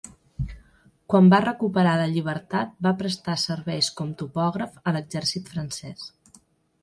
[1.13, 6.09] Quan va recuperar la llibertat va prestar serveis com topògraf a l'exèrcit francès.